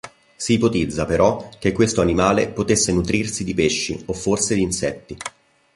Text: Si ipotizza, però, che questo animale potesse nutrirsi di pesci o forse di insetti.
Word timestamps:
Si 0.35 0.53
ipotizza, 0.53 1.05
però, 1.05 1.49
che 1.59 1.71
questo 1.73 2.01
animale 2.01 2.47
potesse 2.47 2.91
nutrirsi 2.91 3.43
di 3.43 3.53
pesci 3.53 4.01
o 4.07 4.13
forse 4.13 4.55
di 4.55 4.63
insetti. 4.63 5.15